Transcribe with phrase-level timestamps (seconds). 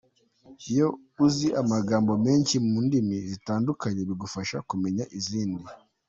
[0.71, 0.87] Iyo
[1.25, 5.63] uzi amagambo menshi mu ndimi zitandukanye, bigufasha kumenya izindi.